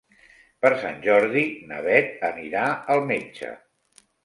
Per 0.63 0.71
Sant 0.83 0.97
Jordi 1.03 1.43
na 1.73 1.83
Bet 1.89 2.25
anirà 2.31 2.65
al 2.97 3.05
metge. 3.13 3.55